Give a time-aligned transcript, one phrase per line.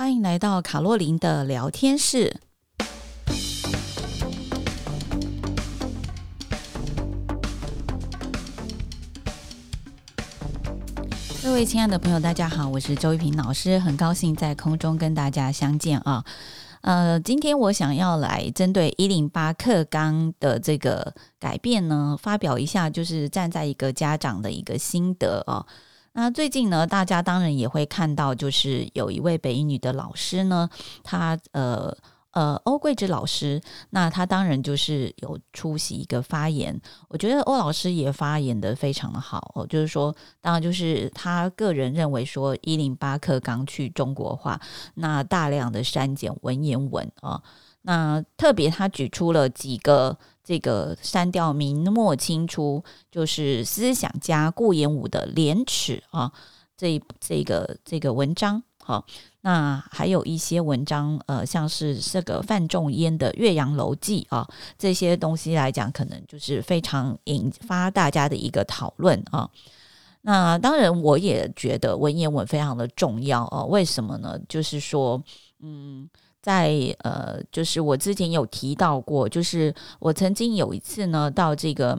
[0.00, 2.40] 欢迎来到卡洛琳的聊天室。
[11.42, 16.24] 各位亲爱的朋友，大家好，我是周一平老师，很高兴在空中跟大家相见啊。
[16.80, 25.66] 呃，今天我想要来针对一零八课纲的这个改变呢，发表一下，就是站在一个家长的一个心得啊。
[26.20, 30.68] 那最近呢，大家当然也会看到，就是有一位北英女的老师呢，
[31.02, 31.96] 他呃。
[32.32, 36.80] 呃，欧桂芝老师，那他当然就是有出席一个发言。
[37.08, 44.60] 我觉得欧老师也发言的非常的好哦，就是说，当然就是他个人认为说，一零八课纲去中国化，
[44.94, 47.42] 那大量的删减文言文啊，
[47.82, 56.32] 那特别他举出了几个这个删掉明末清初就是思想家顾炎武的《廉耻》啊，
[56.76, 59.04] 这这个这个文章好。
[59.42, 69.48] 那还有一些文章，呃，像是这个范仲淹的《岳阳楼记》啊，这些东西来讲，可能就是非常引发大家的一个讨论啊。
[70.20, 73.64] 那当然，我也觉得文言文非常的重要啊。
[73.64, 74.38] 为什么呢？
[74.46, 75.22] 就是说，
[75.60, 76.06] 嗯，
[76.42, 81.98] 在呃，就是我之前有提到过，就是我曾经有一次呢，到这个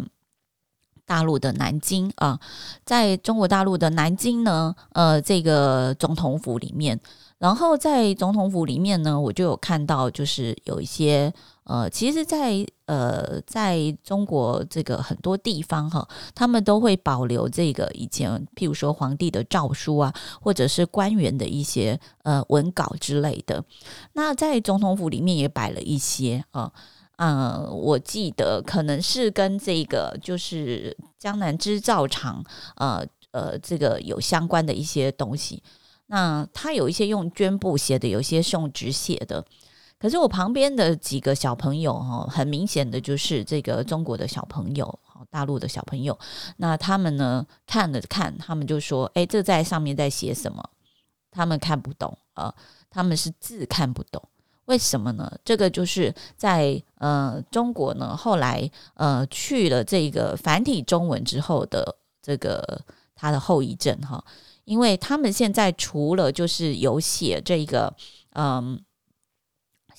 [1.05, 2.39] 大陆的南京啊，
[2.83, 6.99] 在中国大陆的南京呢，呃，这个总统府里面。
[7.37, 11.33] 然后在总统府里面呢，我就有看到，就是有一些
[11.63, 23.63] 呃，其实在，呃，在中国这个很多地方哈，他们都会保留这个以前，譬如说皇帝的诏书啊，或者是官员的一些呃文稿之类的。
[24.13, 26.73] 那在总统府里面也摆了一些啊，
[27.17, 32.43] 呃，我记得可能是跟这个就是江南织造厂
[32.75, 35.61] 呃呃这个有相关的一些东西。
[36.07, 39.45] 那他有一些用绢布写的，有一些是用纸写的。
[40.01, 46.17] 可是我旁边的几个小朋友哈，很明显的就是这个中国的小朋友，大陆的小朋友。
[46.57, 50.67] 那他们呢看了看，他们就说：“诶，这在上面在写什么？”
[51.29, 52.51] 他们看不懂啊，
[52.89, 54.19] 他们是字看不懂。
[54.65, 55.31] 为什么呢？
[55.45, 62.81] 这个就是在呃中国呢，后来呃去了这个繁体中文之后的这个
[63.13, 64.23] 它的后遗症哈。
[64.65, 67.93] 因为他们现在除了就是有写这个，
[68.33, 68.79] 嗯，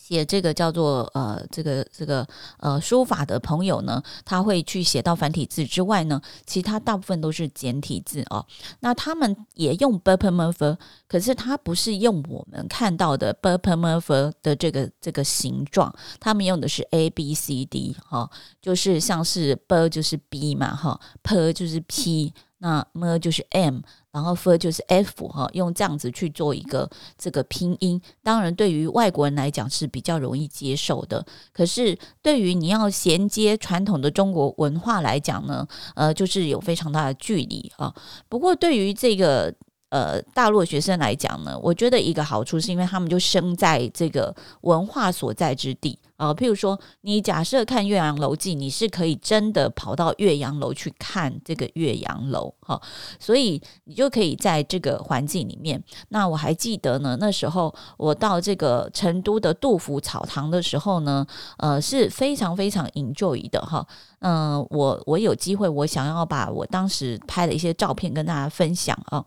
[0.05, 2.27] 写这个叫做呃这个这个
[2.59, 8.45] 呃书法的朋友呢，他会去写到繁体字之外呢，其他大部分都是简体字哦。
[8.81, 13.59] 那他们也用 b u r p e m e r f e r 可是他不是用我们看到的 b u r
[13.59, 18.31] p e m e r f e r 的这个这个形状，他们用的是 A B C D 哈、哦，
[18.61, 23.81] 就是像是 b 就是 B 嘛哈、哦、，p 就是 P，那 m 就是 M。
[24.13, 31.25] 然后 f 就是 f 哈，用这样子去做一个这个拼音，当然对于外国人来讲是比较容易接受的。
[31.53, 37.93] 可是对于你要衔接传统的中国文化来讲呢，呃，就是有非常大的距离啊。
[38.29, 39.53] 不过对于这个
[39.89, 45.99] 呃大陆学生来讲呢，我觉得一个好处是因为他们就生在这个文化所在之地。
[46.23, 52.81] 啊，譬如说，你假设看《岳阳楼记》，你是可以真的跑到岳阳楼去看这个岳阳楼，哈，
[53.19, 55.83] 所以你就可以在这个环境里面。
[56.11, 63.85] 那我还记得呢，那时候我到这个成都的杜甫草堂的时候呢，呃，是非常非常 enjoy 的，哈，
[64.21, 69.25] 嗯，我我有机会，我想要把我当时拍的一些照片跟大家分享啊，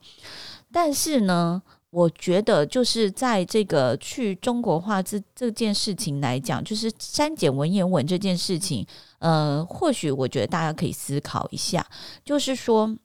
[0.72, 1.62] 但是呢。
[1.96, 8.86] 我觉得就是在这个去中国化这这件事情来讲，就是删减文言文这件事情，
[9.20, 11.88] 呃，或许我觉得大家可以思考一下，
[12.26, 12.98] 就是说，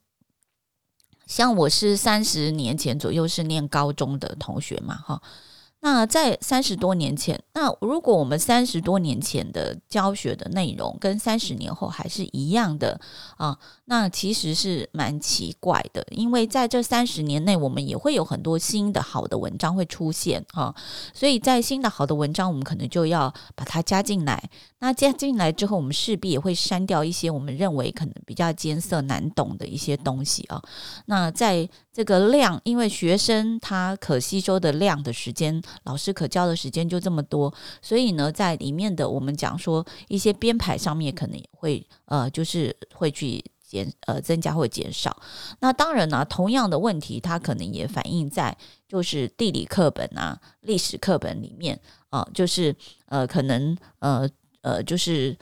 [1.25, 5.21] 像我是三十年前左右是念高中的同学嘛，哈。
[5.83, 13.01] 那在三十多年前，那如果我们三十多年前的教学的内容跟三十年后还是一样的
[13.37, 16.05] 啊，那其实是蛮奇怪的。
[16.11, 20.73] 因为在这三十年内，我们也会有很多新的好的文章会出现啊，
[21.15, 24.49] 所以在新的好的文章，我们可能就要把它加进来。
[24.77, 30.61] 那加进来之后，我们势必也会删掉一些我们认为可能比较艰涩难懂的一些东西啊。
[31.07, 35.59] 那在这个量，因为学生他可吸收的量的时间。
[35.83, 45.15] 老师可教的时间就这么多，所以呢，在里面的我们讲说一些编排上面，可能会呃，就是会去减呃增加或减少。
[45.59, 48.55] 那当然呢、同样的问题，它可能也反映在
[48.87, 51.79] 就是地理课本啊、历史课本里面
[52.09, 52.75] 啊、就是
[53.05, 54.29] 呃，可能呃
[54.61, 55.37] 呃，就是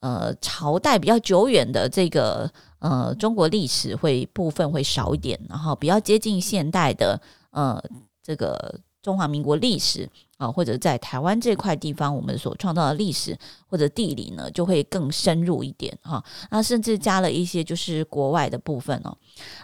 [0.00, 2.50] 呃朝代比较久远的这个
[2.80, 7.82] 呃中国历史会部分会少一点，然后比较接近现代的呃
[8.22, 8.78] 这个。
[9.02, 13.36] 中华民国历史啊，或者在台湾这块地方我们所创造的历史
[13.66, 16.22] 或者地理呢，就会更深入一点哈。
[16.50, 19.16] 那甚至加了一些就是国外的部分哦。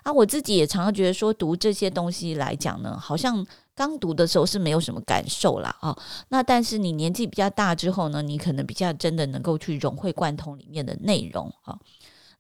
[0.02, 5.96] 啊，我自己也常常觉得说，读这些东西来讲呢，好像刚读的时候是没有什么感受啦啊。
[6.28, 11.78] 那但是你年纪比较大之后呢，你可能比较真的能够去融会贯通里面的内容啊。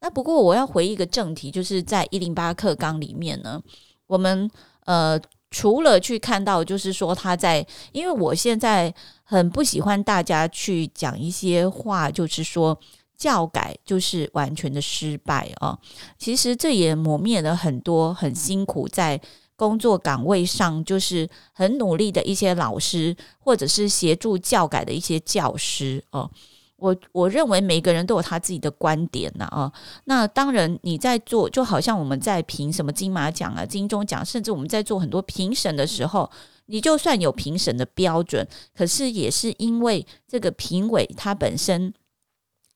[0.00, 3.62] 那不过我要回一个正题，就是在一零八课纲里面呢，
[4.06, 4.50] 我们
[4.86, 5.20] 呃。
[5.58, 8.92] 除了去看到，就是说他在，因为我现在
[9.24, 12.78] 很不喜欢大家去讲一些话，就是说
[13.16, 15.78] 教改就是完全的失败啊。
[16.18, 19.18] 其实这也磨灭了很多很辛苦在
[19.56, 26.30] 工作岗位上，就是很努力的一些老师，或者是协助教改的一些教师哦。
[26.76, 29.72] 我我认为每个人都有他自己的观点呐啊，
[30.04, 36.30] 那当然你在做，就好像我们在评什么金马奖啊、金钟奖，甚至我们在做很多评审的时候，
[36.66, 41.94] 你就算有评审的标准，可是也是因为这个评委他本身，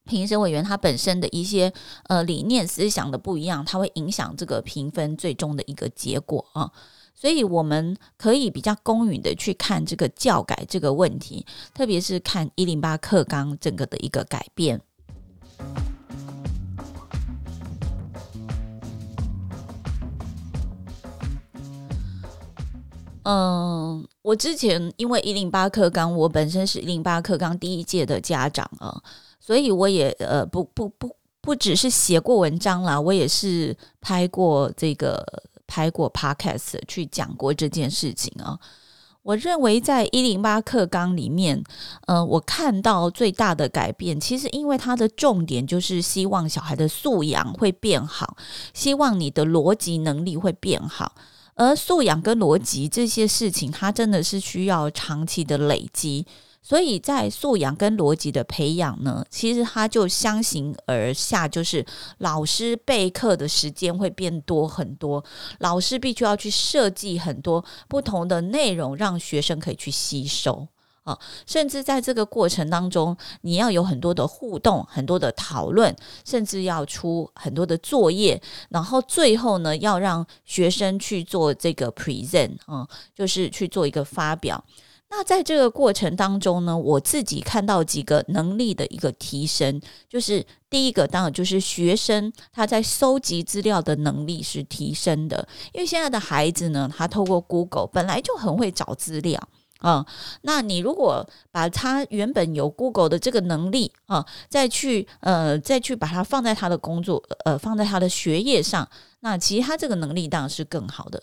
[0.05, 1.70] 评审委员他本身的一些
[2.08, 6.73] 呃理念思想的不一样，他会影响这个评分最终的一个结果啊。
[7.21, 11.45] 所以我们可以比较公允的去看这个教改这个问题，
[11.75, 14.81] 特别是看一零八课纲整个的一个改变。
[23.25, 28.99] 嗯，我之前因为一零八课纲，我本身是一零八课纲第一届的家长啊，
[29.39, 35.23] 所以我也呃不不不不只是写过文章啦，我也是拍过这个。
[35.71, 38.59] 拍过 podcast 去讲过这件事情啊，
[39.23, 41.63] 我认为在一零八课纲里面，
[42.09, 48.37] 呃，我看到最大的改变，其实因为它的重点就是希望小孩的素养会变好，
[48.75, 51.15] 希望你的逻辑能力会变好，
[51.55, 56.27] 而素养跟逻辑这些事情，它真的是需要长期的累积。
[56.62, 61.85] 所以在素养跟逻辑的培养呢，其实它就相形而下，就是
[62.19, 65.25] 老师备课的时间会变多很多，
[65.59, 70.69] 老师必须要去设计很多不同的内容，让学生可以去吸收
[71.03, 71.19] 啊。
[71.47, 75.97] 甚至在这个过程当中，你要有很多的互动、很多的讨论，
[76.27, 84.62] 甚至要出很多的作业，然后最后呢，要让学生去做这个 present 啊，就是去做一个发表。
[85.12, 99.41] 那在这个过程当中呢，我自己看到几个能力的一个提升，就是第一个当然就是学生他在搜集资料的能力是提升的，因为现在的孩子呢，他透过 Google 本来就很会找资料
[99.79, 100.07] 啊。
[100.43, 108.89] 那你如果把他原本有 Google 的这个能力啊，再去呃再去把它放在他的工作呃放在他的学业上，
[109.21, 111.21] 那其实他这个能力当然是更好的。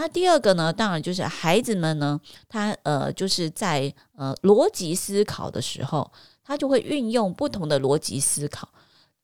[0.00, 6.08] 那第二个呢，当然就是孩子们呢，他呃就是在呃逻辑思考的时候，
[6.44, 8.68] 他就会运用不同的逻辑思考。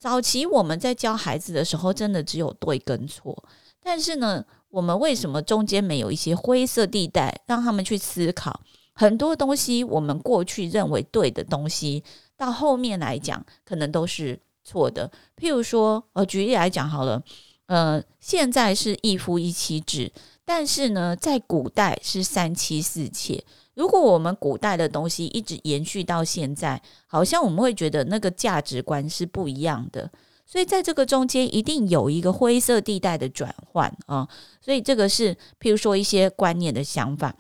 [0.01, 3.45] 早期我们在教孩子的时候，真的只有对跟错，
[3.81, 8.61] 但是呢，我们为什么中间没有一些灰色地带，让他们去思考
[8.95, 9.85] 很多东西？
[9.85, 12.03] 我们过去认为对的东西，
[12.37, 15.09] 到后面来讲，可能都是错的。
[15.37, 17.23] 譬如说，呃，举例来讲好了，
[17.67, 20.11] 呃，现在是一夫一妻制。
[20.45, 23.43] 但是呢，在古代是三妻四妾。
[23.75, 30.11] 如果我们古代的东西一直延续到现在，好像我们会觉得那个价值观是不一样的。
[30.47, 34.29] 所以在这个中间，一定有一个灰色地带的转换啊。
[34.61, 37.35] 所以这个是，譬如说一些观念的想法。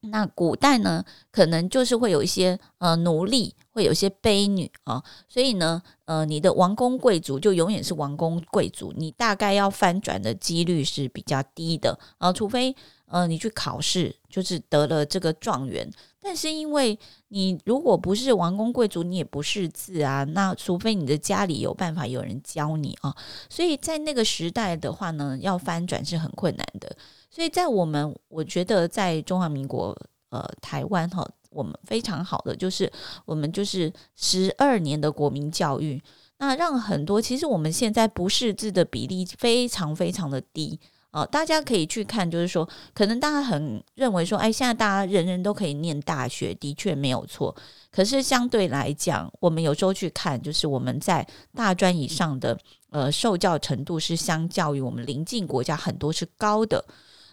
[0.00, 11.98] 那古代呢，可能就是会有一些呃奴隶，会有一些卑女啊，所以呢，呃，你的王公贵族就永远是王公贵族，你大概要翻转的几率是比较低的。
[12.18, 12.74] 啊，除非
[13.06, 15.90] 呃你去考试就是得了这个状元，
[16.28, 23.16] 但是因为你如果不是王公贵族，你也不识字啊，那除非你的家里有办法有人教你啊，
[23.48, 26.94] 所以在那个时代的话呢，要翻转是很困难的。
[27.30, 29.96] 所以在我们，我觉得在中华民国，
[30.28, 32.92] 呃，台湾哈，我们非常好的就是
[33.24, 35.98] 我们就是十二年的国民教育，
[36.36, 40.78] 那让很多其实我们现在不识字的比例非常非常的低
[41.18, 47.54] 啊，呃，大家可以去看，就是说，可能大家很认为说，哎，现在大家人人都可以念大学，的确没有错。
[47.90, 52.56] 可是相对来讲，我们有时候去看，就是我们在大专以上的
[52.90, 56.84] 呃受教程度是相较于我们邻近国家很多是高的。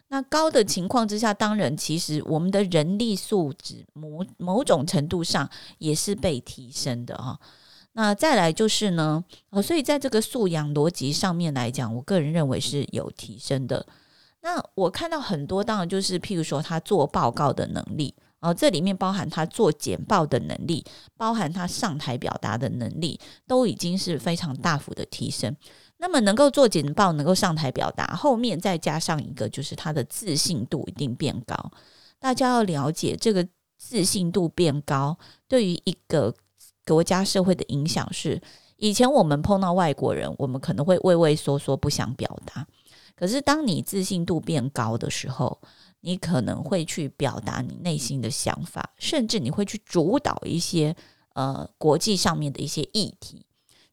[0.08, 5.50] 那高的情况之下，当然，其实我们的人力素质某某种程度上
[5.80, 7.40] 也是被提升的哈。
[7.98, 13.86] 那再来就是呢，呃，所以在这个素养逻辑上面来讲，我个人认为是有提升的。
[14.42, 20.86] 那我看到很多，当然就是譬如说他做报告的能力，哦，这里面包含他做简报的能力，
[21.16, 25.56] 包含他上台表达的能力，都已经是非常大幅的提升。
[25.98, 31.72] 那么能够做简报，能够上台表达，后面再加上一个，就是他的自信度一定变高。
[32.20, 33.48] 大家要了解，这个
[33.78, 36.36] 自信度变高，对于一个
[36.86, 38.42] 国家社会的影响是，
[38.78, 42.68] 以前我们碰到外国人，我们可能会畏畏缩缩，不想表达。
[43.16, 45.60] 可是，当你自信度变高的时候，
[46.02, 50.96] 你可能会去表达你内心的想法，甚至你会去主导一些
[51.34, 53.46] 呃国际上面的一些议题。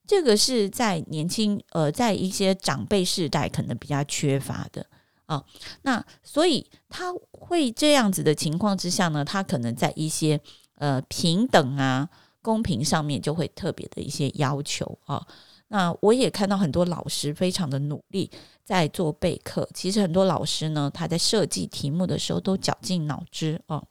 [0.06, 4.84] 这个是在年轻呃，在一些长辈世代可能比较缺乏的
[5.26, 5.42] 啊、
[5.82, 10.38] 那所以他会这样子的情况之下呢，他可能在一些
[10.74, 12.06] 呃平等啊、
[12.42, 15.26] 公平上面就会特别的一些要求啊。
[15.68, 18.30] 那我也看到很多老师非常的努力
[18.62, 19.66] 在做备课。
[19.72, 23.82] 其实很多老师呢，他在设计题目的时候都绞尽脑汁哦，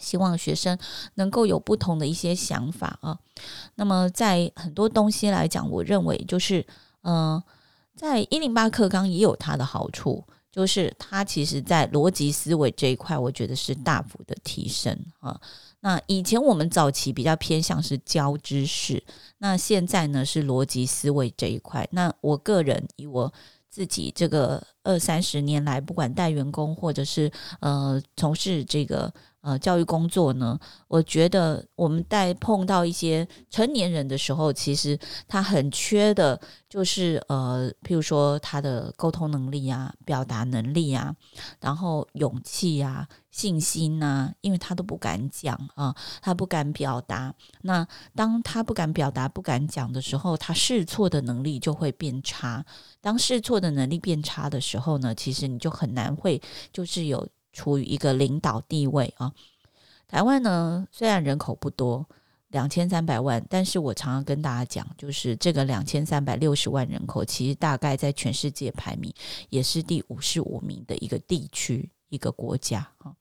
[0.00, 0.78] 希望学生
[1.16, 3.18] 能够有不同的一些想法啊。
[3.74, 6.66] 那么在很多东西来讲，我认为就是，
[7.02, 7.42] 嗯、
[7.94, 15.38] 在一零八课纲也有它的好处，就是它其实在逻辑思维这一块，我觉得是大幅的提升啊。
[15.80, 19.02] 那以前我们早期比较偏向是教知识，
[19.38, 21.88] 那现在呢是逻辑思维这一块。
[21.92, 23.32] 那我个人以我
[23.70, 27.30] 自己这个二三十年来，不管带员工或者是
[27.60, 29.12] 呃从事这个。
[29.40, 41.14] 呃，教育工作呢，我觉得我们在碰到一些成年人的时候，其实他很缺的，就是呃，譬如说他的沟通能力啊、表达能力啊，
[41.60, 47.32] 然后勇气啊、信心啊，因为他都不敢讲啊，他不敢表达。
[47.62, 52.64] 那当他不敢表达、不敢讲的时候，他试错的能力就会变差。
[53.00, 56.42] 当试错的能力变差的时候呢，其实你就很难会
[56.72, 57.26] 就是有。
[57.58, 59.32] 处于一个领导地位啊，
[60.06, 62.06] 台湾呢，虽然人口不多，
[62.50, 69.12] 两千三百万，但是我常常跟大家讲，就是这个两千三百六十万人口，其实大概在全世界排名
[69.48, 73.12] 也是第五十五名的一个地区一个国家啊。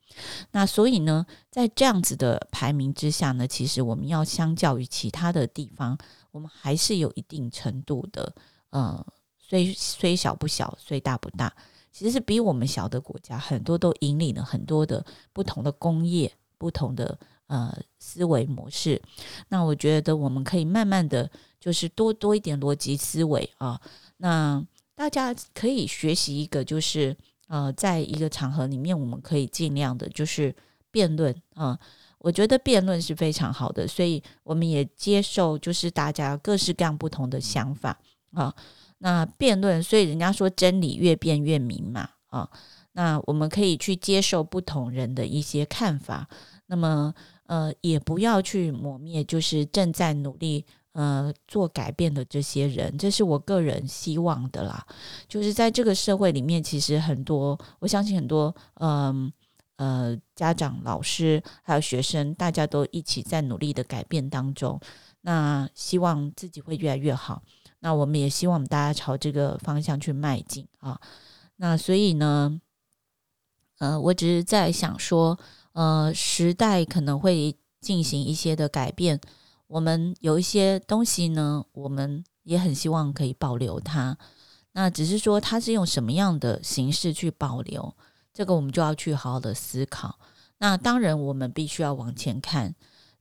[0.52, 5.98] 那所以呢，在这样子的排名之下呢，其实我们要相较于其他的地方，
[6.30, 8.36] 我们还是有一定程度的，
[8.70, 9.04] 呃，
[9.40, 11.52] 虽虽小不小，虽大不大。
[11.92, 15.04] 其实是比我们小的国家，很多都引领了很多的
[15.34, 17.18] 不同的工业、不同的
[17.48, 19.02] 呃思维模式。
[19.50, 21.30] 那我觉得我们可以慢慢的
[21.60, 23.80] 就是多多一点逻辑思维啊。
[24.18, 24.64] 那
[24.96, 27.16] 大家可以学习一个，就是
[27.48, 30.56] 呃，在一个场合里面，我们可以尽量的就是
[30.92, 31.80] 辩论啊。
[32.20, 37.98] 我觉得辩论是非常好的，所以我们也接受就是大家各式各样不同的想法
[38.34, 38.54] 啊。
[39.00, 42.50] 那辩论，所以人家说真理越辩越明嘛，啊，
[42.94, 46.28] 那我们可以去接受不同人的一些看法，
[46.66, 47.14] 那么
[47.46, 54.86] 呃，也不要去抹灭，就是正在努力呃做改变的这些人，这是我个人希望的啦。
[55.28, 59.32] 就是在这个社会里面，其实很多，我相信很多，嗯
[59.76, 64.80] 呃，呃，家长、老师还有学生，大家都一起在努力的改变当中，
[65.22, 67.44] 那希望自己会越来越好。
[67.88, 71.00] 那我们也希望大家朝这个方向去迈进啊。
[71.56, 72.60] 那所以呢，
[73.78, 75.40] 呃，我只是在想说，
[75.72, 79.22] 呃，时代可能会进行一些的改变。
[79.68, 84.18] 我们有一些东西呢，我们也很希望可以保留它。
[84.74, 87.96] 那只是说，它是用什么样的形式去保留，
[88.34, 90.20] 这个我们就要去好好的思考。
[90.58, 92.76] 那当然，我们必须要往前看，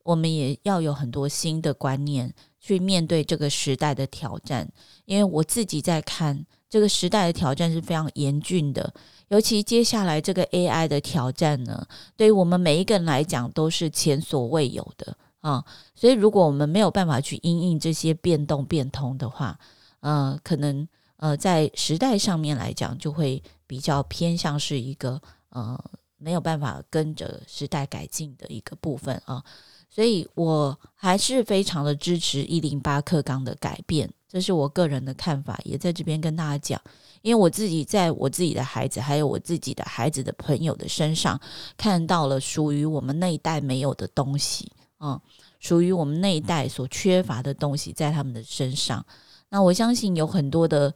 [0.07, 2.35] 我们也要有很多新的观念。
[2.59, 4.69] 去面对这个时代的挑战，
[5.05, 8.93] 因为我自己在看这个时代的挑战是非常严峻的，
[9.29, 11.87] 尤其接下来这个 AI 的挑战呢，
[12.17, 15.65] 对于我们每一个人来讲都是前所未有的啊。
[15.95, 19.57] 所以，如果我们没有办法去因应这些变动变通的话，
[20.01, 25.79] 呃，可能呃在时代上面来讲，就会比较偏向是一个呃
[26.19, 29.45] 没有办法跟着时代改进的一个部分啊。
[29.89, 36.81] 所以我还是非常的支持一零八课纲的改变，这是我个人的看法，也在这边跟大家讲。
[37.23, 41.41] 因为我自己在我自己的孩子，还有我自己的孩子的朋友的身上，
[41.77, 45.19] 看到了属于我们那一代没有的东西，嗯，
[45.59, 49.05] 属于我们那一代所缺乏的东西，在他们的身上。
[49.49, 50.95] 那我相信有很多的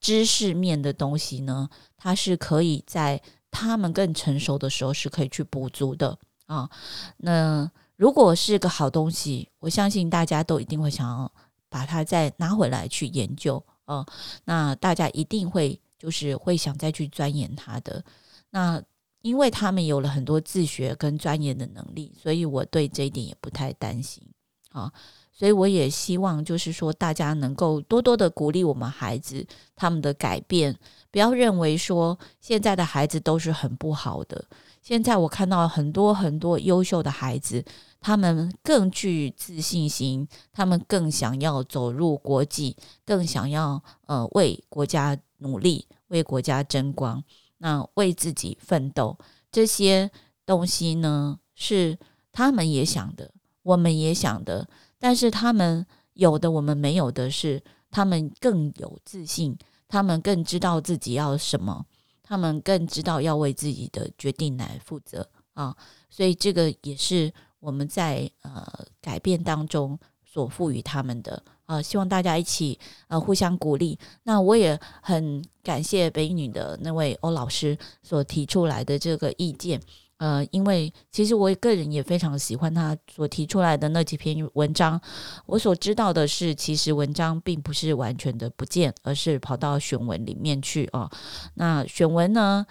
[0.00, 3.20] 知识面的东西呢，它是可以在
[3.50, 6.68] 他们更成熟的时候是可以去补足的啊，
[7.16, 7.70] 那。
[7.98, 11.30] 如果是个好东西，我相信大家都一定会想要
[11.68, 14.06] 把它再拿回来去研究哦。
[14.44, 18.02] 那大家一定会就是会想再去钻研它的。
[18.50, 18.80] 那
[19.22, 24.22] 因为他们有了很多自学跟钻研的能力，所以我对这一点也不太担心
[24.70, 24.92] 啊。
[25.32, 30.76] 所以我也希望，就是说大家能够多多的鼓励我们孩子他们的改变，
[31.10, 34.44] 不要认为说现在的孩子都是很不好的。
[34.88, 37.62] 现在我看到很多很多优秀的孩子，
[38.00, 47.22] 他们更具自信心，他们更想要走入国际，更想要呃为国家努力，为国家争光。
[47.58, 49.18] 那为自己奋斗，
[49.52, 50.10] 这些
[50.46, 51.98] 东西呢，是
[52.32, 53.30] 他们也想的，
[53.62, 54.66] 我们也想的，
[54.98, 59.54] 但是他们有的我们没有的是，他们更有自信，
[59.86, 61.84] 他们更知道自己要什么，
[62.28, 65.74] 他们更知道要为自己的决定来负责啊，
[66.10, 71.42] 所以这个也是我们在呃改变当中所赋予他们的。
[71.64, 73.98] 啊，希望大家一起呃互相鼓励。
[74.24, 79.80] 那我也很感谢北影女的那位欧老师所提出来的这个意见。
[80.18, 85.00] 呃，因为其实我个人也非常喜欢他所提出来的那几篇文章。
[85.46, 91.10] 我所知道的是，其实文章并不是完全的不见，而是跑到选文里面去啊、哦。
[91.54, 92.66] 那选文呢？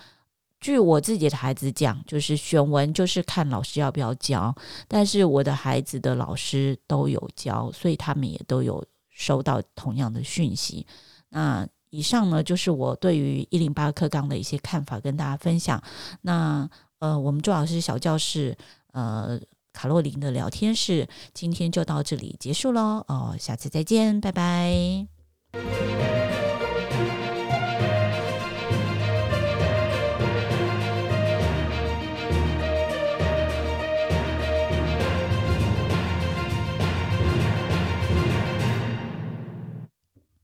[0.59, 4.53] 据我自己的孩子讲，就是选文就是看老师要不要教，
[4.87, 10.87] 但是我的孩子的老师都有教，所以他们也都有收到同样的讯息。
[11.29, 15.79] 那以上呢，就是我对于一零八课纲的一些看法，跟大家分享。
[16.21, 16.67] 那
[16.99, 18.57] 呃，我们朱老师小教室
[18.93, 19.39] 呃
[19.73, 25.07] 卡洛琳的聊天室今天就到这里结束喽，哦，下次再见，拜拜。